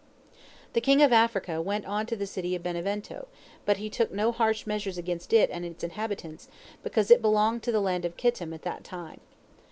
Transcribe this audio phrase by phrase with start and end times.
[0.73, 3.27] The king of Africa went on to the city of Benevento,
[3.67, 6.47] but he took no harsh measures against it and its inhabitants,
[6.81, 9.19] because it belonged to the land of Kittim at that time.